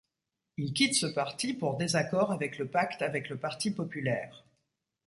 [0.57, 4.43] Il quitte ce parti pour désaccord avec le pacte avec le Parti populaire.